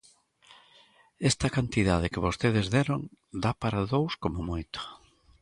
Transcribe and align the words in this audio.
Esta 1.29 1.47
cantidade 1.57 2.11
que 2.13 2.23
vostedes 2.27 2.65
deron 2.75 3.01
dá 3.43 3.51
para 3.61 3.87
dous 3.93 4.13
como 4.23 4.39
moito. 4.49 4.79